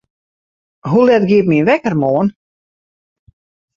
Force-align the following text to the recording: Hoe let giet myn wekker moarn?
Hoe 0.89 1.03
let 1.05 1.27
giet 1.29 1.47
myn 1.49 1.67
wekker 1.67 1.95
moarn? 2.01 2.27